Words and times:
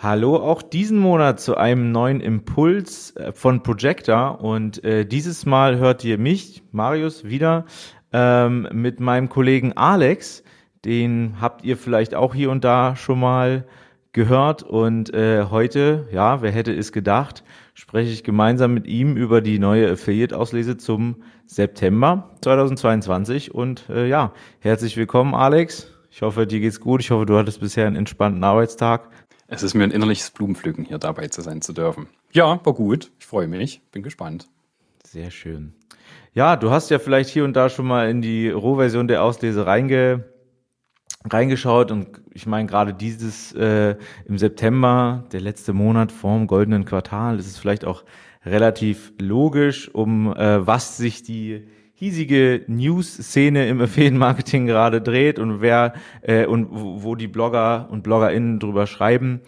Hallo 0.00 0.36
auch 0.36 0.62
diesen 0.62 0.96
Monat 0.96 1.40
zu 1.40 1.56
einem 1.56 1.90
neuen 1.90 2.20
Impuls 2.20 3.16
äh, 3.16 3.32
von 3.32 3.64
Projector 3.64 4.40
und 4.40 4.84
äh, 4.84 5.04
dieses 5.04 5.44
Mal 5.44 5.78
hört 5.78 6.04
ihr 6.04 6.18
mich, 6.18 6.62
Marius, 6.70 7.24
wieder 7.24 7.64
ähm, 8.12 8.68
mit 8.70 9.00
meinem 9.00 9.28
Kollegen 9.28 9.72
Alex. 9.72 10.44
Den 10.84 11.38
habt 11.40 11.64
ihr 11.64 11.76
vielleicht 11.76 12.14
auch 12.14 12.32
hier 12.32 12.52
und 12.52 12.62
da 12.62 12.94
schon 12.94 13.18
mal 13.18 13.66
gehört 14.12 14.62
und 14.62 15.12
äh, 15.12 15.46
heute, 15.50 16.06
ja, 16.12 16.42
wer 16.42 16.52
hätte 16.52 16.72
es 16.72 16.92
gedacht, 16.92 17.42
spreche 17.74 18.12
ich 18.12 18.22
gemeinsam 18.22 18.74
mit 18.74 18.86
ihm 18.86 19.16
über 19.16 19.40
die 19.40 19.58
neue 19.58 19.90
Affiliate-Auslese 19.90 20.76
zum 20.76 21.24
September 21.46 22.30
2022 22.42 23.52
und 23.52 23.88
äh, 23.88 24.06
ja, 24.06 24.32
herzlich 24.60 24.96
willkommen 24.96 25.34
Alex. 25.34 25.92
Ich 26.10 26.22
hoffe, 26.22 26.46
dir 26.46 26.60
geht's 26.60 26.80
gut. 26.80 27.00
Ich 27.00 27.10
hoffe, 27.10 27.26
du 27.26 27.36
hattest 27.36 27.60
bisher 27.60 27.86
einen 27.86 27.96
entspannten 27.96 28.42
Arbeitstag. 28.42 29.10
Es 29.50 29.62
ist 29.62 29.72
mir 29.72 29.84
ein 29.84 29.90
innerliches 29.90 30.30
Blumenpflücken, 30.30 30.84
hier 30.84 30.98
dabei 30.98 31.28
zu 31.28 31.40
sein 31.40 31.62
zu 31.62 31.72
dürfen. 31.72 32.06
Ja, 32.32 32.60
war 32.64 32.74
gut. 32.74 33.10
Ich 33.18 33.24
freue 33.24 33.48
mich. 33.48 33.80
Bin 33.92 34.02
gespannt. 34.02 34.46
Sehr 35.04 35.30
schön. 35.30 35.72
Ja, 36.34 36.56
du 36.56 36.70
hast 36.70 36.90
ja 36.90 36.98
vielleicht 36.98 37.30
hier 37.30 37.44
und 37.44 37.54
da 37.54 37.70
schon 37.70 37.86
mal 37.86 38.10
in 38.10 38.20
die 38.20 38.50
Rohversion 38.50 39.08
der 39.08 39.22
Auslese 39.22 39.64
reinge, 39.64 40.24
reingeschaut 41.24 41.90
und 41.90 42.20
ich 42.30 42.46
meine 42.46 42.68
gerade 42.68 42.92
dieses 42.92 43.52
äh, 43.54 43.96
im 44.26 44.36
September, 44.36 45.24
der 45.32 45.40
letzte 45.40 45.72
Monat 45.72 46.12
vorm 46.12 46.46
goldenen 46.46 46.84
Quartal, 46.84 47.38
ist 47.38 47.46
es 47.46 47.58
vielleicht 47.58 47.86
auch 47.86 48.04
relativ 48.44 49.14
logisch, 49.18 49.92
um 49.94 50.36
äh, 50.36 50.66
was 50.66 50.98
sich 50.98 51.22
die 51.22 51.66
hiesige 51.98 52.62
News-Szene 52.68 53.66
im 53.66 53.80
Affiliate-Marketing 53.82 54.66
gerade 54.66 55.00
dreht 55.00 55.38
und 55.38 55.60
wer 55.60 55.94
äh, 56.22 56.46
und 56.46 56.68
wo 56.70 57.16
die 57.16 57.26
Blogger 57.26 57.88
und 57.90 58.02
BloggerInnen 58.02 58.60
drüber 58.60 58.86
schreiben. 58.86 59.40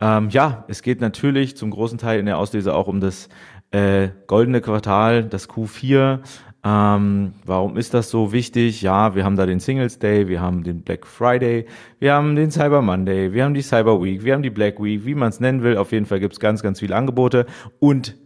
Ähm, 0.00 0.30
ja, 0.30 0.64
es 0.68 0.82
geht 0.82 1.00
natürlich 1.00 1.56
zum 1.56 1.70
großen 1.70 1.98
Teil 1.98 2.18
in 2.18 2.26
der 2.26 2.38
Auslese 2.38 2.74
auch 2.74 2.86
um 2.86 3.00
das 3.00 3.28
äh, 3.72 4.08
goldene 4.26 4.62
Quartal, 4.62 5.24
das 5.24 5.50
Q4. 5.50 6.20
Ähm, 6.64 7.34
warum 7.44 7.76
ist 7.76 7.92
das 7.92 8.08
so 8.08 8.32
wichtig? 8.32 8.80
Ja, 8.80 9.14
wir 9.14 9.24
haben 9.24 9.36
da 9.36 9.44
den 9.44 9.60
Singles 9.60 9.98
Day, 9.98 10.28
wir 10.28 10.40
haben 10.40 10.64
den 10.64 10.82
Black 10.82 11.06
Friday, 11.06 11.66
wir 11.98 12.14
haben 12.14 12.36
den 12.36 12.50
Cyber 12.50 12.80
Monday, 12.80 13.32
wir 13.34 13.44
haben 13.44 13.54
die 13.54 13.62
Cyber 13.62 14.02
Week, 14.02 14.24
wir 14.24 14.32
haben 14.32 14.42
die 14.42 14.50
Black 14.50 14.82
Week, 14.82 15.04
wie 15.04 15.14
man 15.14 15.28
es 15.28 15.40
nennen 15.40 15.62
will. 15.62 15.76
Auf 15.76 15.92
jeden 15.92 16.06
Fall 16.06 16.20
gibt's 16.20 16.40
ganz, 16.40 16.62
ganz 16.62 16.80
viele 16.80 16.96
Angebote 16.96 17.44
und 17.80 18.16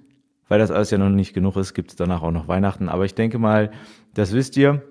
weil 0.49 0.59
das 0.59 0.71
alles 0.71 0.91
ja 0.91 0.99
noch 0.99 1.09
nicht 1.09 1.35
genug 1.35 1.57
ist, 1.57 1.75
gibt 1.75 1.91
es 1.91 1.97
danach 1.97 2.23
auch 2.23 2.31
noch 2.31 2.49
Weihnachten. 2.49 2.89
Aber 2.89 3.05
ich 3.05 3.15
denke 3.15 3.39
mal, 3.39 3.71
das 4.15 4.33
wisst 4.33 4.57
ihr. 4.57 4.83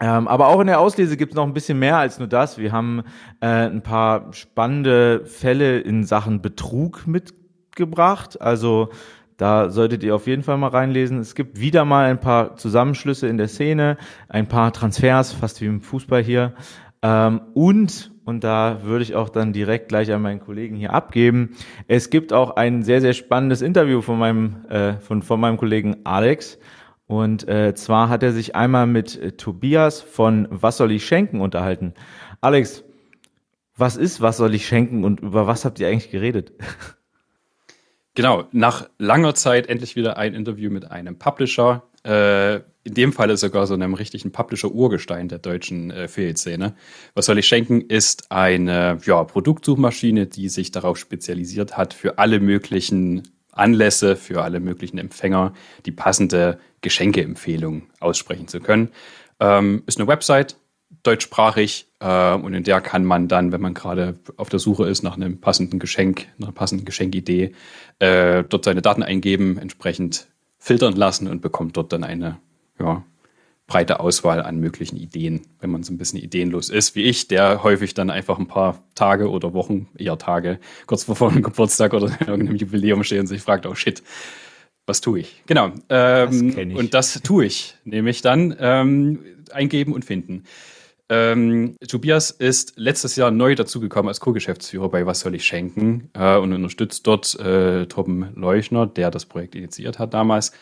Ähm, 0.00 0.28
aber 0.28 0.48
auch 0.48 0.60
in 0.60 0.66
der 0.66 0.80
Auslese 0.80 1.16
gibt 1.16 1.32
es 1.32 1.36
noch 1.36 1.46
ein 1.46 1.52
bisschen 1.52 1.78
mehr 1.78 1.98
als 1.98 2.18
nur 2.18 2.28
das. 2.28 2.56
Wir 2.56 2.72
haben 2.72 3.02
äh, 3.40 3.46
ein 3.46 3.82
paar 3.82 4.32
spannende 4.32 5.26
Fälle 5.26 5.80
in 5.80 6.04
Sachen 6.04 6.40
Betrug 6.40 7.06
mitgebracht. 7.06 8.40
Also 8.40 8.88
da 9.36 9.70
solltet 9.70 10.02
ihr 10.02 10.14
auf 10.14 10.26
jeden 10.26 10.42
Fall 10.42 10.56
mal 10.56 10.68
reinlesen. 10.68 11.18
Es 11.18 11.34
gibt 11.34 11.60
wieder 11.60 11.84
mal 11.84 12.06
ein 12.06 12.20
paar 12.20 12.56
Zusammenschlüsse 12.56 13.26
in 13.26 13.36
der 13.36 13.48
Szene, 13.48 13.98
ein 14.28 14.48
paar 14.48 14.72
Transfers, 14.72 15.32
fast 15.32 15.60
wie 15.60 15.66
im 15.66 15.80
Fußball 15.82 16.22
hier. 16.22 16.54
Ähm, 17.02 17.40
und 17.54 18.10
und 18.30 18.44
da 18.44 18.84
würde 18.84 19.02
ich 19.02 19.16
auch 19.16 19.28
dann 19.28 19.52
direkt 19.52 19.88
gleich 19.88 20.10
an 20.12 20.22
meinen 20.22 20.40
Kollegen 20.40 20.76
hier 20.76 20.94
abgeben. 20.94 21.56
Es 21.88 22.10
gibt 22.10 22.32
auch 22.32 22.56
ein 22.56 22.84
sehr, 22.84 23.00
sehr 23.00 23.12
spannendes 23.12 23.60
Interview 23.60 24.00
von 24.00 24.18
meinem, 24.18 24.64
äh, 24.68 24.94
von, 24.94 25.22
von 25.22 25.40
meinem 25.40 25.56
Kollegen 25.56 25.96
Alex. 26.04 26.58
Und 27.06 27.48
äh, 27.48 27.74
zwar 27.74 28.08
hat 28.08 28.22
er 28.22 28.32
sich 28.32 28.54
einmal 28.54 28.86
mit 28.86 29.20
äh, 29.20 29.32
Tobias 29.32 30.00
von 30.00 30.46
Was 30.50 30.76
soll 30.76 30.92
ich 30.92 31.04
schenken 31.04 31.40
unterhalten. 31.40 31.94
Alex, 32.40 32.84
was 33.76 33.96
ist 33.96 34.20
Was 34.20 34.36
soll 34.36 34.54
ich 34.54 34.64
schenken 34.66 35.02
und 35.04 35.20
über 35.20 35.48
was 35.48 35.64
habt 35.64 35.80
ihr 35.80 35.88
eigentlich 35.88 36.10
geredet? 36.10 36.52
Genau, 38.14 38.44
nach 38.50 38.90
langer 38.98 39.34
Zeit 39.34 39.68
endlich 39.68 39.94
wieder 39.94 40.18
ein 40.18 40.34
Interview 40.34 40.68
mit 40.68 40.90
einem 40.90 41.16
Publisher. 41.18 41.84
Äh, 42.02 42.60
in 42.82 42.94
dem 42.94 43.12
Fall 43.12 43.36
sogar 43.36 43.66
so 43.66 43.74
einem 43.74 43.94
richtigen 43.94 44.32
Publisher-Urgestein 44.32 45.28
der 45.28 45.38
deutschen 45.38 45.90
äh, 45.90 46.04
Affiliate-Szene. 46.04 46.74
Was 47.14 47.26
soll 47.26 47.38
ich 47.38 47.46
schenken, 47.46 47.82
ist 47.82 48.30
eine 48.30 48.98
ja, 49.04 49.22
Produktsuchmaschine, 49.24 50.26
die 50.26 50.48
sich 50.48 50.70
darauf 50.70 50.96
spezialisiert 50.96 51.76
hat, 51.76 51.92
für 51.92 52.18
alle 52.18 52.40
möglichen 52.40 53.28
Anlässe, 53.52 54.16
für 54.16 54.42
alle 54.42 54.60
möglichen 54.60 54.98
Empfänger 54.98 55.52
die 55.84 55.92
passende 55.92 56.58
Geschenkeempfehlung 56.80 57.82
aussprechen 58.00 58.48
zu 58.48 58.60
können. 58.60 58.90
Ähm, 59.40 59.82
ist 59.86 59.98
eine 59.98 60.08
Website, 60.08 60.56
deutschsprachig, 61.02 61.86
äh, 62.00 62.34
und 62.34 62.54
in 62.54 62.64
der 62.64 62.80
kann 62.80 63.04
man 63.04 63.28
dann, 63.28 63.52
wenn 63.52 63.60
man 63.60 63.74
gerade 63.74 64.18
auf 64.36 64.48
der 64.48 64.58
Suche 64.58 64.88
ist 64.88 65.02
nach 65.02 65.16
einem 65.16 65.40
passenden 65.40 65.78
Geschenk, 65.78 66.26
einer 66.40 66.52
passenden 66.52 66.84
Geschenkidee, 66.84 67.52
äh, 67.98 68.44
dort 68.44 68.64
seine 68.64 68.82
Daten 68.82 69.02
eingeben, 69.02 69.58
entsprechend 69.58 70.28
filtern 70.58 70.94
lassen 70.94 71.28
und 71.28 71.40
bekommt 71.40 71.76
dort 71.76 71.92
dann 71.92 72.04
eine 72.04 72.38
ja, 72.80 73.04
breite 73.70 74.00
Auswahl 74.00 74.42
an 74.42 74.58
möglichen 74.58 74.96
Ideen, 74.96 75.42
wenn 75.60 75.70
man 75.70 75.82
so 75.82 75.92
ein 75.92 75.98
bisschen 75.98 76.18
ideenlos 76.18 76.68
ist, 76.70 76.96
wie 76.96 77.04
ich, 77.04 77.28
der 77.28 77.62
häufig 77.62 77.94
dann 77.94 78.10
einfach 78.10 78.38
ein 78.38 78.48
paar 78.48 78.82
Tage 78.94 79.30
oder 79.30 79.54
Wochen, 79.54 79.88
eher 79.96 80.18
Tage, 80.18 80.58
kurz 80.86 81.04
vor 81.04 81.30
einem 81.30 81.42
Geburtstag 81.42 81.94
oder 81.94 82.10
irgendeinem 82.26 82.56
Jubiläum 82.56 83.04
steht 83.04 83.20
und 83.20 83.28
sich 83.28 83.42
fragt, 83.42 83.66
oh 83.66 83.74
shit, 83.74 84.02
was 84.86 85.00
tue 85.00 85.20
ich? 85.20 85.42
Genau. 85.46 85.70
Ähm, 85.88 86.48
das 86.48 86.58
ich. 86.58 86.74
Und 86.76 86.94
das 86.94 87.22
tue 87.22 87.44
ich, 87.44 87.76
nämlich 87.84 88.22
dann 88.22 88.56
ähm, 88.58 89.20
eingeben 89.52 89.94
und 89.94 90.04
finden. 90.04 90.44
Ähm, 91.08 91.76
Tobias 91.88 92.30
ist 92.30 92.74
letztes 92.76 93.16
Jahr 93.16 93.30
neu 93.30 93.54
dazugekommen 93.54 94.08
als 94.08 94.20
Co-Geschäftsführer 94.20 94.88
bei 94.88 95.06
Was 95.06 95.20
soll 95.20 95.34
ich 95.34 95.44
schenken 95.44 96.10
äh, 96.14 96.36
und 96.36 96.52
unterstützt 96.52 97.06
dort 97.06 97.38
äh, 97.38 97.86
Torben 97.86 98.32
Leuchner, 98.34 98.86
der 98.86 99.10
das 99.10 99.26
Projekt 99.26 99.54
initiiert 99.54 99.98
hat 99.98 100.14
damals. 100.14 100.52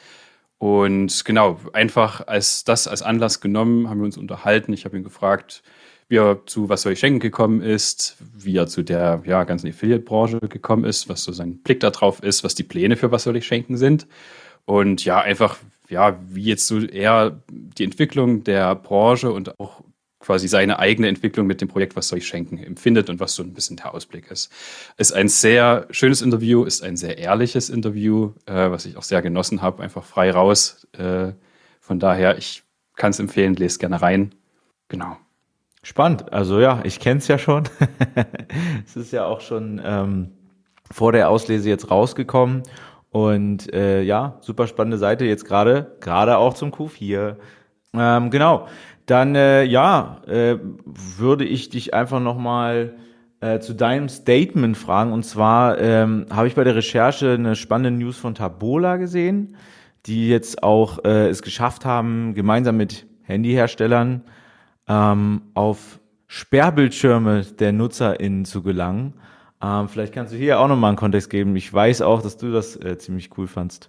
Und 0.59 1.25
genau, 1.25 1.61
einfach 1.73 2.27
als 2.27 2.65
das 2.65 2.89
als 2.89 3.03
Anlass 3.03 3.41
genommen, 3.41 3.89
haben 3.89 3.99
wir 3.99 4.05
uns 4.05 4.19
unterhalten. 4.19 4.73
Ich 4.73 4.85
habe 4.85 4.97
ihn 4.97 5.05
gefragt, 5.05 5.63
wie 6.09 6.17
er 6.17 6.45
zu 6.47 6.69
Was 6.69 6.83
soll 6.83 6.95
ich 6.95 6.99
schenken 6.99 7.21
gekommen 7.21 7.61
ist, 7.63 8.17
wie 8.35 8.57
er 8.57 8.67
zu 8.67 8.83
der 8.83 9.23
ja, 9.25 9.45
ganzen 9.45 9.69
Affiliate-Branche 9.69 10.41
gekommen 10.41 10.85
ist, 10.85 11.09
was 11.09 11.23
so 11.23 11.33
sein 11.33 11.59
Blick 11.59 11.81
darauf 11.81 12.23
ist, 12.23 12.43
was 12.43 12.55
die 12.55 12.65
Pläne 12.65 12.97
für 12.97 13.13
Was 13.13 13.25
soll 13.25 13.37
ich 13.37 13.47
schenken 13.47 13.77
sind. 13.77 14.07
Und 14.65 15.05
ja, 15.05 15.21
einfach, 15.21 15.59
ja, 15.89 16.19
wie 16.29 16.45
jetzt 16.45 16.67
so 16.67 16.81
eher 16.81 17.41
die 17.51 17.85
Entwicklung 17.85 18.43
der 18.45 18.75
Branche 18.75 19.33
und 19.33 19.59
auch 19.61 19.83
quasi 20.21 20.49
seine 20.49 20.79
eigene 20.79 21.09
Entwicklung 21.09 21.47
mit 21.47 21.61
dem 21.61 21.69
Projekt 21.69 21.97
Was 21.97 22.09
soll 22.09 22.19
ich 22.19 22.27
schenken 22.27 22.59
empfindet 22.59 23.09
und 23.09 23.21
was 23.21 23.35
so 23.35 23.43
ein 23.43 23.55
bisschen 23.55 23.77
der 23.77 23.95
Ausblick 23.95 24.31
ist. 24.31 24.53
Ist 24.97 25.13
ein 25.13 25.29
sehr 25.29 25.87
schönes 25.91 26.23
Interview, 26.23 26.65
ist 26.65 26.83
ein 26.83 26.97
sehr 26.97 27.19
ehrliches 27.19 27.71
Interview, 27.71 28.33
äh, 28.47 28.71
was 28.71 28.85
ich 28.87 28.97
auch 28.97 29.03
sehr 29.03 29.23
genossen 29.23 29.63
habe, 29.63 29.83
einfach 29.83 30.05
frei 30.05 30.31
raus. 30.31 30.87
Äh, 30.93 31.33
von 31.81 31.99
daher, 31.99 32.37
ich 32.37 32.65
kann 32.97 33.11
es 33.11 33.21
empfehlen, 33.21 33.55
lest 33.55 33.79
gerne 33.79 34.03
rein. 34.03 34.35
Genau. 34.89 35.17
Spannend. 35.83 36.33
Also 36.33 36.61
ja, 36.61 36.81
ich 36.85 36.99
kenne 36.99 37.19
es 37.19 37.29
ja 37.29 37.39
schon. 37.39 37.65
es 38.85 38.97
ist 38.97 39.13
ja 39.13 39.25
auch 39.25 39.41
schon 39.41 39.81
ähm, 39.85 40.33
vor 40.91 41.13
der 41.13 41.31
Auslese 41.31 41.69
jetzt 41.69 41.91
rausgekommen. 41.91 42.63
Und 43.11 43.73
äh, 43.73 44.03
ja, 44.03 44.37
super 44.41 44.67
spannende 44.67 44.99
Seite 44.99 45.25
jetzt 45.25 45.45
gerade, 45.45 45.97
gerade 46.01 46.37
auch 46.37 46.55
zum 46.55 46.73
Q4. 46.73 47.37
Ähm, 47.95 48.31
genau. 48.31 48.69
Dann 49.09 49.35
äh, 49.35 49.65
ja, 49.65 50.21
äh, 50.27 50.59
würde 50.85 51.47
ich 51.47 51.71
dich 51.71 51.95
einfach 51.95 52.21
nochmal 52.21 52.95
äh, 53.41 53.59
zu 53.59 53.73
deinem 53.73 54.11
Statement 54.11 54.77
fragen. 54.77 55.13
Und 55.13 55.25
zwar 55.25 55.79
ähm, 55.79 56.27
habe 56.31 56.47
ich 56.47 56.55
bei 56.55 56.63
der 56.63 56.77
Recherche 56.77 57.33
eine 57.33 57.57
spannende 57.57 57.91
News 57.91 58.19
von 58.19 58.35
Tabola 58.35 58.99
gesehen, 58.99 59.57
die 60.05 60.29
jetzt 60.29 60.63
auch 60.63 61.05
äh, 61.05 61.29
es 61.29 61.41
geschafft 61.41 61.87
haben, 61.87 62.35
gemeinsam 62.35 62.77
mit 62.77 63.07
Handyherstellern 63.23 64.25
ähm, 64.89 65.41
auf 65.55 66.01
Sperrbildschirme 66.27 67.45
der 67.59 67.73
NutzerInnen 67.73 68.45
zu 68.45 68.63
gelangen. 68.63 69.15
Ähm, 69.63 69.89
vielleicht 69.89 70.13
kannst 70.13 70.35
du 70.35 70.37
hier 70.37 70.61
auch 70.61 70.69
nochmal 70.69 70.89
einen 70.89 70.99
Kontext 70.99 71.31
geben. 71.31 71.57
Ich 71.57 71.73
weiß 71.73 72.03
auch, 72.03 72.21
dass 72.21 72.37
du 72.37 72.53
das 72.53 72.77
äh, 72.77 72.99
ziemlich 72.99 73.31
cool 73.39 73.47
fandst. 73.47 73.89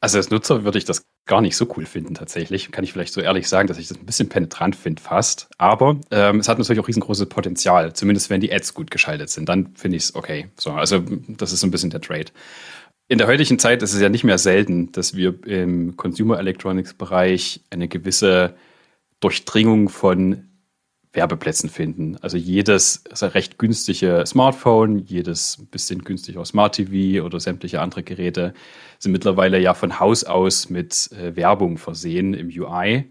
Also 0.00 0.18
als 0.18 0.30
Nutzer 0.30 0.62
würde 0.62 0.78
ich 0.78 0.84
das 0.84 1.07
gar 1.28 1.40
nicht 1.40 1.56
so 1.56 1.68
cool 1.76 1.86
finden 1.86 2.14
tatsächlich. 2.14 2.72
Kann 2.72 2.82
ich 2.82 2.92
vielleicht 2.92 3.12
so 3.12 3.20
ehrlich 3.20 3.48
sagen, 3.48 3.68
dass 3.68 3.78
ich 3.78 3.86
das 3.86 3.98
ein 3.98 4.06
bisschen 4.06 4.28
penetrant 4.28 4.74
finde 4.74 5.00
fast. 5.00 5.48
Aber 5.58 6.00
ähm, 6.10 6.40
es 6.40 6.48
hat 6.48 6.58
natürlich 6.58 6.80
auch 6.80 6.88
riesengroßes 6.88 7.28
Potenzial. 7.28 7.92
Zumindest 7.92 8.30
wenn 8.30 8.40
die 8.40 8.52
Ads 8.52 8.74
gut 8.74 8.90
geschaltet 8.90 9.30
sind, 9.30 9.48
dann 9.48 9.74
finde 9.74 9.98
ich 9.98 10.04
es 10.04 10.14
okay. 10.16 10.48
So, 10.58 10.72
also 10.72 11.04
das 11.28 11.52
ist 11.52 11.60
so 11.60 11.66
ein 11.66 11.70
bisschen 11.70 11.90
der 11.90 12.00
Trade. 12.00 12.32
In 13.06 13.18
der 13.18 13.26
heutigen 13.26 13.58
Zeit 13.58 13.82
ist 13.82 13.94
es 13.94 14.00
ja 14.00 14.08
nicht 14.08 14.24
mehr 14.24 14.38
selten, 14.38 14.90
dass 14.92 15.14
wir 15.14 15.46
im 15.46 15.96
Consumer 15.96 16.38
Electronics 16.38 16.94
Bereich 16.94 17.60
eine 17.70 17.88
gewisse 17.88 18.54
Durchdringung 19.20 19.88
von 19.88 20.47
Werbeplätzen 21.12 21.70
finden. 21.70 22.16
Also 22.20 22.36
jedes 22.36 23.04
recht 23.20 23.58
günstige 23.58 24.24
Smartphone, 24.26 24.98
jedes 24.98 25.66
bisschen 25.70 26.04
günstiger 26.04 26.44
Smart 26.44 26.74
TV 26.74 27.24
oder 27.24 27.40
sämtliche 27.40 27.80
andere 27.80 28.02
Geräte 28.02 28.54
sind 28.98 29.12
mittlerweile 29.12 29.58
ja 29.58 29.74
von 29.74 30.00
Haus 30.00 30.24
aus 30.24 30.70
mit 30.70 31.10
äh, 31.12 31.34
Werbung 31.36 31.78
versehen 31.78 32.34
im 32.34 32.48
UI. 32.48 33.10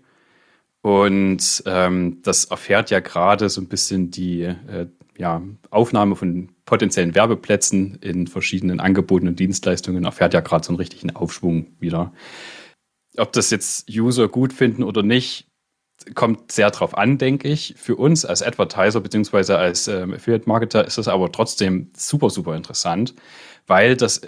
Und 0.81 1.63
ähm, 1.65 2.19
das 2.23 2.45
erfährt 2.45 2.91
ja 2.91 2.99
gerade 2.99 3.49
so 3.49 3.59
ein 3.61 3.67
bisschen 3.67 4.11
die, 4.11 4.43
äh, 4.43 4.87
ja, 5.17 5.41
Aufnahme 5.69 6.15
von 6.15 6.49
potenziellen 6.65 7.15
Werbeplätzen 7.15 7.95
in 8.01 8.27
verschiedenen 8.27 8.79
Angeboten 8.79 9.27
und 9.27 9.39
Dienstleistungen 9.39 10.05
erfährt 10.05 10.33
ja 10.33 10.41
gerade 10.41 10.65
so 10.65 10.69
einen 10.69 10.77
richtigen 10.77 11.15
Aufschwung 11.15 11.67
wieder. 11.79 12.13
Ob 13.17 13.33
das 13.33 13.49
jetzt 13.49 13.89
User 13.89 14.27
gut 14.27 14.53
finden 14.53 14.83
oder 14.83 15.01
nicht, 15.01 15.46
kommt 16.15 16.51
sehr 16.51 16.71
drauf 16.71 16.97
an, 16.97 17.17
denke 17.17 17.47
ich. 17.47 17.75
Für 17.77 17.95
uns 17.95 18.25
als 18.25 18.43
Advertiser 18.43 19.01
bzw. 19.01 19.53
als 19.53 19.87
ähm, 19.87 20.13
Affiliate-Marketer 20.13 20.85
ist 20.85 20.97
das 20.97 21.07
aber 21.07 21.31
trotzdem 21.31 21.89
super, 21.95 22.29
super 22.29 22.55
interessant, 22.55 23.13
weil 23.65 23.95
das 23.95 24.21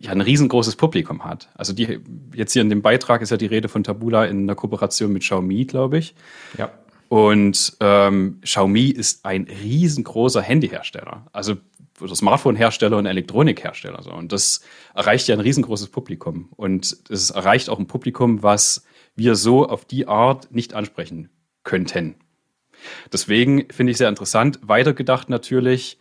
ja 0.00 0.12
ein 0.12 0.20
riesengroßes 0.20 0.76
Publikum 0.76 1.24
hat. 1.24 1.48
Also 1.54 1.72
die, 1.72 2.00
jetzt 2.34 2.52
hier 2.52 2.62
in 2.62 2.70
dem 2.70 2.82
Beitrag 2.82 3.22
ist 3.22 3.30
ja 3.30 3.36
die 3.36 3.46
Rede 3.46 3.68
von 3.68 3.84
Tabula 3.84 4.24
in 4.24 4.42
einer 4.42 4.54
Kooperation 4.54 5.12
mit 5.12 5.22
Xiaomi, 5.22 5.64
glaube 5.64 5.98
ich. 5.98 6.14
Ja. 6.58 6.70
Und 7.08 7.76
ähm, 7.80 8.40
Xiaomi 8.42 8.88
ist 8.88 9.24
ein 9.24 9.44
riesengroßer 9.44 10.42
Handyhersteller, 10.42 11.26
also 11.32 11.56
Smartphone-Hersteller 12.12 12.96
und 12.96 13.06
Elektronikhersteller. 13.06 14.02
So. 14.02 14.12
Und 14.12 14.32
das 14.32 14.62
erreicht 14.94 15.28
ja 15.28 15.36
ein 15.36 15.40
riesengroßes 15.40 15.88
Publikum. 15.88 16.48
Und 16.56 16.96
es 17.08 17.30
erreicht 17.30 17.68
auch 17.70 17.78
ein 17.78 17.86
Publikum, 17.86 18.42
was 18.42 18.84
wir 19.16 19.34
so 19.34 19.66
auf 19.68 19.84
die 19.84 20.06
Art 20.06 20.50
nicht 20.50 20.74
ansprechen 20.74 21.30
könnten. 21.62 22.16
Deswegen 23.12 23.66
finde 23.70 23.92
ich 23.92 23.98
sehr 23.98 24.08
interessant, 24.08 24.58
weitergedacht 24.62 25.28
natürlich, 25.28 25.98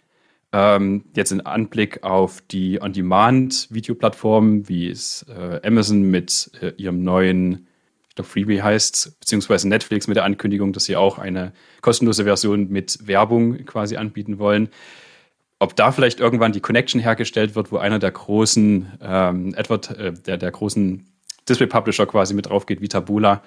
ähm, 0.52 1.06
jetzt 1.16 1.32
in 1.32 1.42
Anblick 1.42 2.04
auf 2.04 2.42
die 2.42 2.80
On-Demand-Videoplattformen, 2.82 4.70
wie 4.70 4.90
es 4.90 5.26
äh, 5.28 5.60
Amazon 5.66 6.04
mit 6.04 6.52
äh, 6.62 6.74
ihrem 6.78 7.04
neuen, 7.04 7.68
ich 8.10 8.16
glaube 8.16 8.30
Freebie 8.30 8.62
heißt, 8.62 9.20
beziehungsweise 9.20 9.68
Netflix 9.68 10.08
mit 10.08 10.16
der 10.16 10.26
Ankündigung, 10.26 10.72
dass 10.72 10.86
sie 10.86 10.96
auch 10.96 11.18
eine 11.18 11.54
kostenlose 11.82 12.26
Version 12.26 12.70
mit 12.70 13.08
Werbung 13.08 13.66
quasi 13.66 13.98
anbieten 13.98 14.38
wollen. 14.38 14.70
Ob 15.58 15.76
da 15.76 15.92
vielleicht 15.92 16.20
irgendwann 16.20 16.52
die 16.52 16.60
Connection 16.60 17.02
hergestellt 17.02 17.56
wird, 17.56 17.72
wo 17.72 17.78
einer 17.78 17.98
der 17.98 18.12
großen 18.12 18.92
ähm, 19.02 19.56
Advert, 19.58 19.90
äh, 19.98 20.14
der, 20.14 20.38
der 20.38 20.52
großen 20.52 21.08
Display-Publisher 21.50 22.06
quasi 22.06 22.34
mit 22.34 22.48
drauf 22.48 22.66
geht, 22.66 22.82
wie 22.82 22.88
Tabula, 22.88 23.44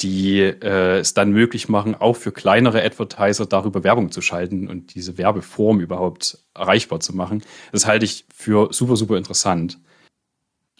die 0.00 0.40
äh, 0.40 0.98
es 0.98 1.14
dann 1.14 1.32
möglich 1.32 1.68
machen, 1.68 1.94
auch 1.94 2.16
für 2.16 2.32
kleinere 2.32 2.82
Advertiser 2.82 3.46
darüber 3.46 3.82
Werbung 3.82 4.12
zu 4.12 4.20
schalten 4.20 4.68
und 4.68 4.94
diese 4.94 5.18
Werbeform 5.18 5.80
überhaupt 5.80 6.38
erreichbar 6.54 7.00
zu 7.00 7.16
machen. 7.16 7.42
Das 7.72 7.86
halte 7.86 8.04
ich 8.04 8.26
für 8.32 8.68
super, 8.72 8.96
super 8.96 9.16
interessant. 9.16 9.78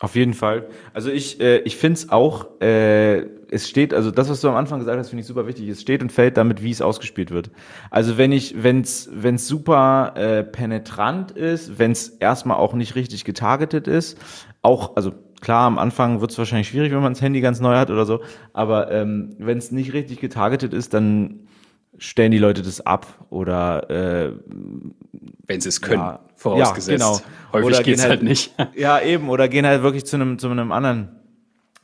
Auf 0.01 0.15
jeden 0.15 0.35
Fall. 0.35 0.69
Also 0.95 1.11
ich, 1.11 1.41
äh, 1.41 1.59
ich 1.59 1.77
finde 1.77 1.95
es 1.95 2.11
auch, 2.11 2.61
äh, 2.61 3.27
es 3.51 3.69
steht, 3.69 3.93
also 3.93 4.13
das, 4.13 4.29
was 4.29 4.41
du 4.41 4.49
am 4.49 4.55
Anfang 4.55 4.79
gesagt 4.79 4.97
hast, 4.97 5.09
finde 5.09 5.23
ich 5.23 5.27
super 5.27 5.49
wichtig. 5.49 5.69
Es 5.69 5.81
steht 5.81 6.03
und 6.03 6.13
fällt 6.13 6.37
damit, 6.37 6.63
wie 6.63 6.71
es 6.71 6.81
ausgespielt 6.81 7.33
wird. 7.33 7.51
Also 7.91 8.17
wenn 8.17 8.31
ich, 8.31 8.63
wenn 8.63 8.83
es 8.83 9.11
wenn's 9.13 9.49
super 9.49 10.13
äh, 10.15 10.45
penetrant 10.45 11.33
ist, 11.33 11.81
wenn 11.81 11.91
es 11.91 12.11
erstmal 12.11 12.59
auch 12.59 12.75
nicht 12.75 12.95
richtig 12.95 13.25
getargetet 13.25 13.89
ist, 13.89 14.19
auch, 14.63 14.95
also 14.95 15.13
klar, 15.41 15.67
am 15.67 15.79
Anfang 15.79 16.21
wird 16.21 16.31
es 16.31 16.39
wahrscheinlich 16.39 16.69
schwierig, 16.69 16.93
wenn 16.93 17.03
man 17.03 17.13
das 17.13 17.23
Handy 17.23 17.41
ganz 17.41 17.61
neu 17.61 17.77
hat 17.77 17.91
oder 17.91 18.05
so, 18.05 18.21
aber 18.53 18.91
ähm, 18.91 19.35
wenn 19.39 19.59
es 19.59 19.71
nicht 19.71 19.93
richtig 19.93 20.21
getargetet 20.21 20.73
ist, 20.73 20.95
dann 20.95 21.41
stellen 21.99 22.31
die 22.31 22.39
Leute 22.39 22.63
das 22.63 22.81
ab 22.81 23.07
oder 23.31 23.91
äh, 23.91 24.33
wenn 25.47 25.61
sie 25.61 25.69
es 25.69 25.81
können, 25.81 26.01
ja, 26.01 26.21
vorausgesetzt. 26.37 27.01
Ja, 27.01 27.13
genau. 27.13 27.21
Häufig 27.53 27.83
geht 27.83 27.97
es 27.97 28.03
halt, 28.03 28.11
halt 28.11 28.23
nicht. 28.23 28.55
Ja, 28.77 29.01
eben, 29.01 29.29
oder 29.29 29.49
gehen 29.49 29.67
halt 29.67 29.83
wirklich 29.83 30.07
zu 30.07 30.17
einem 30.17 30.39
zu 30.39 30.49
einem 30.49 30.73
anderen 30.73 31.09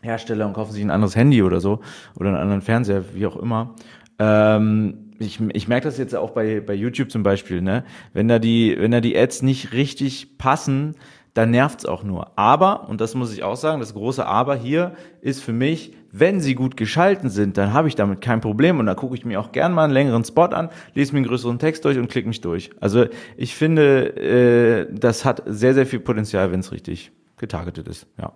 Hersteller 0.02 0.46
und 0.46 0.52
kaufen 0.52 0.72
sich 0.72 0.84
ein 0.84 0.90
anderes 0.90 1.16
Handy 1.16 1.42
oder 1.42 1.60
so 1.60 1.80
oder 2.14 2.28
einen 2.28 2.38
anderen 2.38 2.62
Fernseher, 2.62 3.04
wie 3.14 3.26
auch 3.26 3.36
immer. 3.36 3.74
Ähm, 4.18 5.10
ich, 5.18 5.40
ich 5.52 5.68
merke 5.68 5.86
das 5.86 5.98
jetzt 5.98 6.14
auch 6.14 6.30
bei, 6.30 6.60
bei 6.60 6.74
YouTube 6.74 7.10
zum 7.10 7.22
Beispiel, 7.22 7.62
ne? 7.62 7.84
Wenn 8.12 8.28
da 8.28 8.38
die, 8.38 8.76
wenn 8.78 8.90
da 8.90 9.00
die 9.00 9.16
Ads 9.16 9.42
nicht 9.42 9.72
richtig 9.72 10.38
passen, 10.38 10.96
dann 11.34 11.50
nervt's 11.50 11.84
auch 11.84 12.04
nur. 12.04 12.38
Aber, 12.38 12.88
und 12.88 13.00
das 13.00 13.14
muss 13.14 13.32
ich 13.32 13.42
auch 13.42 13.56
sagen, 13.56 13.80
das 13.80 13.92
große 13.92 14.24
Aber 14.24 14.54
hier 14.54 14.94
ist 15.20 15.42
für 15.42 15.52
mich, 15.52 15.92
wenn 16.12 16.40
sie 16.40 16.54
gut 16.54 16.76
geschalten 16.76 17.28
sind, 17.28 17.58
dann 17.58 17.72
habe 17.72 17.88
ich 17.88 17.96
damit 17.96 18.20
kein 18.20 18.40
Problem 18.40 18.78
und 18.78 18.86
da 18.86 18.94
gucke 18.94 19.16
ich 19.16 19.24
mir 19.24 19.40
auch 19.40 19.50
gern 19.50 19.72
mal 19.72 19.84
einen 19.84 19.92
längeren 19.92 20.24
Spot 20.24 20.44
an, 20.44 20.70
lese 20.94 21.12
mir 21.12 21.18
einen 21.18 21.26
größeren 21.26 21.58
Text 21.58 21.84
durch 21.84 21.98
und 21.98 22.08
klicke 22.08 22.28
mich 22.28 22.40
durch. 22.40 22.70
Also 22.80 23.06
ich 23.36 23.56
finde, 23.56 24.16
äh, 24.16 24.94
das 24.94 25.24
hat 25.24 25.42
sehr, 25.46 25.74
sehr 25.74 25.86
viel 25.86 25.98
Potenzial, 25.98 26.52
wenn 26.52 26.60
es 26.60 26.70
richtig 26.70 27.10
getargetet 27.36 27.88
ist. 27.88 28.06
Ja. 28.16 28.32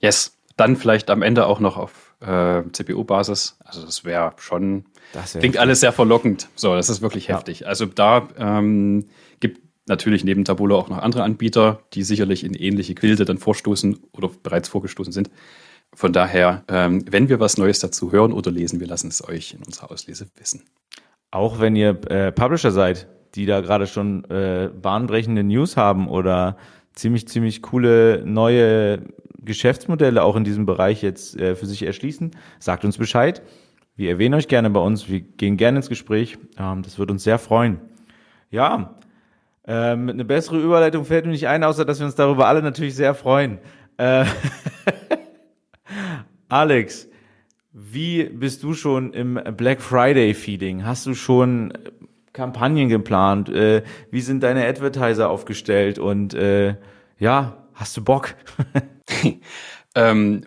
Yes. 0.00 0.36
Dann 0.56 0.76
vielleicht 0.76 1.10
am 1.10 1.22
Ende 1.22 1.46
auch 1.46 1.60
noch 1.60 1.76
auf 1.78 2.16
äh, 2.20 2.62
CPU-Basis. 2.72 3.56
Also 3.64 3.82
das 3.82 4.04
wäre 4.04 4.32
schon, 4.36 4.84
das 5.12 5.34
wär 5.34 5.40
klingt 5.40 5.58
alles 5.58 5.80
sehr 5.80 5.92
verlockend. 5.92 6.48
So, 6.54 6.74
das 6.74 6.90
ist 6.90 7.00
wirklich 7.02 7.28
heftig. 7.28 7.60
Ja. 7.60 7.68
Also 7.68 7.86
da 7.86 8.28
ähm, 8.36 9.06
gibt 9.38 9.69
natürlich 9.90 10.24
neben 10.24 10.44
Tabula 10.46 10.76
auch 10.76 10.88
noch 10.88 10.98
andere 10.98 11.22
Anbieter, 11.22 11.80
die 11.92 12.02
sicherlich 12.02 12.44
in 12.44 12.54
ähnliche 12.54 12.94
Quilde 12.94 13.26
dann 13.26 13.36
vorstoßen 13.36 13.98
oder 14.12 14.30
bereits 14.42 14.68
vorgestoßen 14.68 15.12
sind. 15.12 15.30
Von 15.92 16.12
daher, 16.12 16.64
ähm, 16.68 17.04
wenn 17.10 17.28
wir 17.28 17.40
was 17.40 17.58
Neues 17.58 17.80
dazu 17.80 18.12
hören 18.12 18.32
oder 18.32 18.50
lesen, 18.50 18.80
wir 18.80 18.86
lassen 18.86 19.08
es 19.08 19.26
euch 19.28 19.54
in 19.54 19.62
unserer 19.64 19.90
Auslese 19.90 20.28
wissen. 20.36 20.62
Auch 21.30 21.60
wenn 21.60 21.76
ihr 21.76 22.00
äh, 22.10 22.32
Publisher 22.32 22.70
seid, 22.70 23.08
die 23.34 23.44
da 23.44 23.60
gerade 23.60 23.86
schon 23.86 24.24
äh, 24.30 24.70
bahnbrechende 24.80 25.44
News 25.44 25.76
haben 25.76 26.08
oder 26.08 26.56
ziemlich, 26.94 27.28
ziemlich 27.28 27.60
coole 27.60 28.24
neue 28.24 29.02
Geschäftsmodelle 29.42 30.22
auch 30.22 30.36
in 30.36 30.44
diesem 30.44 30.66
Bereich 30.66 31.02
jetzt 31.02 31.38
äh, 31.38 31.54
für 31.54 31.66
sich 31.66 31.82
erschließen, 31.82 32.32
sagt 32.58 32.84
uns 32.84 32.98
Bescheid. 32.98 33.42
Wir 33.96 34.10
erwähnen 34.10 34.34
euch 34.34 34.48
gerne 34.48 34.70
bei 34.70 34.80
uns. 34.80 35.08
Wir 35.08 35.20
gehen 35.20 35.56
gerne 35.56 35.78
ins 35.78 35.88
Gespräch. 35.88 36.38
Ähm, 36.56 36.82
das 36.82 36.98
wird 36.98 37.10
uns 37.10 37.24
sehr 37.24 37.38
freuen. 37.38 37.80
Ja, 38.50 38.96
ähm, 39.66 40.08
eine 40.08 40.24
bessere 40.24 40.58
Überleitung 40.58 41.04
fällt 41.04 41.26
mir 41.26 41.32
nicht 41.32 41.48
ein, 41.48 41.64
außer 41.64 41.84
dass 41.84 41.98
wir 41.98 42.06
uns 42.06 42.14
darüber 42.14 42.46
alle 42.46 42.62
natürlich 42.62 42.94
sehr 42.94 43.14
freuen. 43.14 43.58
Äh 43.96 44.24
Alex, 46.48 47.08
wie 47.72 48.24
bist 48.24 48.62
du 48.62 48.74
schon 48.74 49.12
im 49.12 49.40
Black 49.56 49.80
Friday 49.80 50.34
Feeding? 50.34 50.84
Hast 50.84 51.06
du 51.06 51.14
schon 51.14 51.72
Kampagnen 52.32 52.88
geplant? 52.88 53.48
Äh, 53.48 53.82
wie 54.10 54.20
sind 54.20 54.42
deine 54.42 54.66
Advertiser 54.66 55.30
aufgestellt? 55.30 55.98
Und 55.98 56.34
äh, 56.34 56.76
ja, 57.18 57.68
hast 57.74 57.96
du 57.96 58.02
Bock? 58.02 58.34
ähm, 59.94 60.42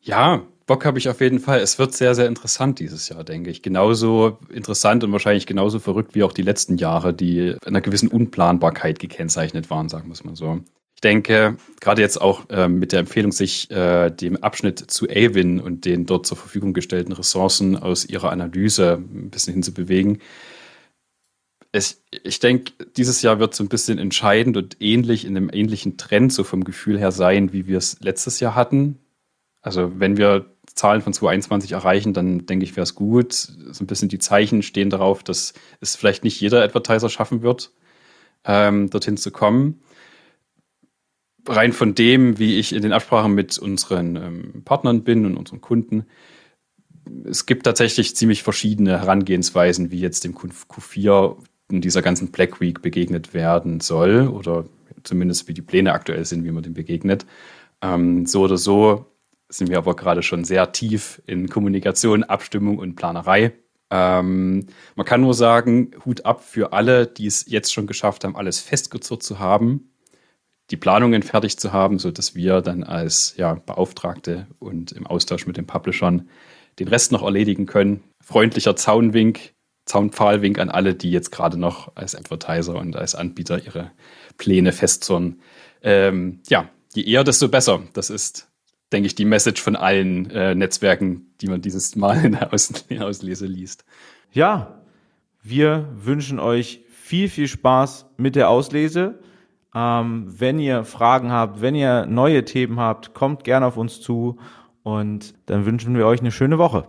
ja, 0.00 0.42
Bock 0.66 0.84
habe 0.84 0.98
ich 0.98 1.08
auf 1.08 1.20
jeden 1.20 1.38
Fall. 1.38 1.60
Es 1.60 1.78
wird 1.78 1.94
sehr, 1.94 2.16
sehr 2.16 2.26
interessant 2.26 2.80
dieses 2.80 3.08
Jahr, 3.08 3.22
denke 3.22 3.50
ich. 3.50 3.62
Genauso 3.62 4.38
interessant 4.52 5.04
und 5.04 5.12
wahrscheinlich 5.12 5.46
genauso 5.46 5.78
verrückt 5.78 6.16
wie 6.16 6.24
auch 6.24 6.32
die 6.32 6.42
letzten 6.42 6.76
Jahre, 6.76 7.14
die 7.14 7.56
einer 7.64 7.80
gewissen 7.80 8.08
Unplanbarkeit 8.08 8.98
gekennzeichnet 8.98 9.70
waren, 9.70 9.88
sagen 9.88 10.08
wir 10.08 10.14
es 10.14 10.24
mal 10.24 10.34
so. 10.34 10.60
Ich 10.96 11.02
denke, 11.02 11.56
gerade 11.80 12.02
jetzt 12.02 12.20
auch 12.20 12.48
äh, 12.48 12.68
mit 12.68 12.92
der 12.92 13.00
Empfehlung, 13.00 13.30
sich 13.30 13.70
äh, 13.70 14.10
dem 14.10 14.42
Abschnitt 14.42 14.78
zu 14.90 15.06
Avin 15.08 15.60
und 15.60 15.84
den 15.84 16.06
dort 16.06 16.26
zur 16.26 16.38
Verfügung 16.38 16.72
gestellten 16.72 17.12
Ressourcen 17.12 17.76
aus 17.76 18.04
ihrer 18.04 18.30
Analyse 18.30 18.94
ein 18.94 19.30
bisschen 19.30 19.52
hinzubewegen. 19.52 20.20
Es, 21.70 22.02
ich 22.24 22.40
denke, 22.40 22.72
dieses 22.96 23.22
Jahr 23.22 23.38
wird 23.38 23.54
so 23.54 23.62
ein 23.62 23.68
bisschen 23.68 23.98
entscheidend 23.98 24.56
und 24.56 24.78
ähnlich 24.80 25.26
in 25.26 25.36
einem 25.36 25.50
ähnlichen 25.52 25.98
Trend 25.98 26.32
so 26.32 26.42
vom 26.42 26.64
Gefühl 26.64 26.98
her 26.98 27.12
sein, 27.12 27.52
wie 27.52 27.66
wir 27.66 27.78
es 27.78 28.00
letztes 28.00 28.40
Jahr 28.40 28.54
hatten. 28.54 28.98
Also 29.66 29.98
wenn 30.00 30.16
wir 30.16 30.55
Zahlen 30.76 31.00
von 31.00 31.12
2021 31.12 31.72
erreichen, 31.72 32.12
dann 32.12 32.46
denke 32.46 32.64
ich, 32.64 32.76
wäre 32.76 32.84
es 32.84 32.94
gut. 32.94 33.32
So 33.32 33.82
ein 33.82 33.86
bisschen 33.86 34.08
die 34.08 34.18
Zeichen 34.18 34.62
stehen 34.62 34.90
darauf, 34.90 35.24
dass 35.24 35.54
es 35.80 35.96
vielleicht 35.96 36.22
nicht 36.22 36.40
jeder 36.40 36.62
Advertiser 36.62 37.08
schaffen 37.08 37.42
wird, 37.42 37.72
ähm, 38.44 38.90
dorthin 38.90 39.16
zu 39.16 39.30
kommen. 39.30 39.80
Rein 41.48 41.72
von 41.72 41.94
dem, 41.94 42.38
wie 42.38 42.58
ich 42.58 42.74
in 42.74 42.82
den 42.82 42.92
Absprachen 42.92 43.34
mit 43.34 43.58
unseren 43.58 44.16
ähm, 44.16 44.62
Partnern 44.64 45.02
bin 45.02 45.24
und 45.24 45.36
unseren 45.36 45.60
Kunden, 45.60 46.06
es 47.24 47.46
gibt 47.46 47.64
tatsächlich 47.64 48.16
ziemlich 48.16 48.42
verschiedene 48.42 49.00
Herangehensweisen, 49.00 49.90
wie 49.90 50.00
jetzt 50.00 50.24
dem 50.24 50.34
Q4 50.34 51.36
in 51.70 51.80
dieser 51.80 52.02
ganzen 52.02 52.32
Black 52.32 52.60
Week 52.60 52.82
begegnet 52.82 53.32
werden 53.32 53.80
soll 53.80 54.28
oder 54.28 54.66
zumindest 55.04 55.48
wie 55.48 55.54
die 55.54 55.62
Pläne 55.62 55.92
aktuell 55.92 56.24
sind, 56.24 56.44
wie 56.44 56.50
man 56.50 56.62
dem 56.62 56.74
begegnet. 56.74 57.24
Ähm, 57.80 58.26
so 58.26 58.42
oder 58.42 58.56
so 58.56 59.06
sind 59.48 59.70
wir 59.70 59.78
aber 59.78 59.96
gerade 59.96 60.22
schon 60.22 60.44
sehr 60.44 60.72
tief 60.72 61.22
in 61.26 61.48
Kommunikation, 61.48 62.24
Abstimmung 62.24 62.78
und 62.78 62.96
Planerei. 62.96 63.52
Ähm, 63.90 64.66
man 64.96 65.06
kann 65.06 65.20
nur 65.20 65.34
sagen, 65.34 65.92
Hut 66.04 66.24
ab 66.24 66.42
für 66.42 66.72
alle, 66.72 67.06
die 67.06 67.26
es 67.26 67.44
jetzt 67.48 67.72
schon 67.72 67.86
geschafft 67.86 68.24
haben, 68.24 68.36
alles 68.36 68.60
festgezurrt 68.60 69.22
zu 69.22 69.38
haben, 69.38 69.92
die 70.70 70.76
Planungen 70.76 71.22
fertig 71.22 71.58
zu 71.58 71.72
haben, 71.72 71.98
sodass 71.98 72.34
wir 72.34 72.60
dann 72.60 72.82
als 72.82 73.34
ja, 73.36 73.54
Beauftragte 73.54 74.48
und 74.58 74.92
im 74.92 75.06
Austausch 75.06 75.46
mit 75.46 75.56
den 75.56 75.66
Publishern 75.66 76.28
den 76.80 76.88
Rest 76.88 77.12
noch 77.12 77.22
erledigen 77.22 77.66
können. 77.66 78.02
Freundlicher 78.20 78.74
Zaunwink, 78.74 79.54
Zaunpfahlwink 79.86 80.58
an 80.58 80.68
alle, 80.68 80.94
die 80.94 81.12
jetzt 81.12 81.30
gerade 81.30 81.56
noch 81.56 81.94
als 81.94 82.16
Advertiser 82.16 82.74
und 82.74 82.96
als 82.96 83.14
Anbieter 83.14 83.64
ihre 83.64 83.92
Pläne 84.36 84.72
festzurren. 84.72 85.40
Ähm, 85.82 86.40
ja, 86.48 86.68
je 86.92 87.04
eher, 87.04 87.22
desto 87.22 87.48
besser. 87.48 87.84
Das 87.92 88.10
ist 88.10 88.50
denke 88.92 89.06
ich, 89.06 89.14
die 89.14 89.24
Message 89.24 89.60
von 89.60 89.76
allen 89.76 90.30
äh, 90.30 90.54
Netzwerken, 90.54 91.26
die 91.40 91.48
man 91.48 91.60
dieses 91.60 91.96
Mal 91.96 92.24
in 92.24 92.32
der 92.32 92.52
Aus 92.52 92.72
Auslese 92.98 93.46
liest. 93.46 93.84
Ja, 94.32 94.82
wir 95.42 95.88
wünschen 95.94 96.38
euch 96.38 96.84
viel, 96.90 97.28
viel 97.28 97.48
Spaß 97.48 98.06
mit 98.16 98.36
der 98.36 98.48
Auslese. 98.48 99.20
Ähm, 99.74 100.24
wenn 100.26 100.58
ihr 100.58 100.84
Fragen 100.84 101.30
habt, 101.30 101.60
wenn 101.60 101.74
ihr 101.74 102.06
neue 102.06 102.44
Themen 102.44 102.80
habt, 102.80 103.14
kommt 103.14 103.44
gerne 103.44 103.66
auf 103.66 103.76
uns 103.76 104.00
zu 104.00 104.38
und 104.82 105.34
dann 105.46 105.66
wünschen 105.66 105.96
wir 105.96 106.06
euch 106.06 106.20
eine 106.20 106.32
schöne 106.32 106.58
Woche. 106.58 106.88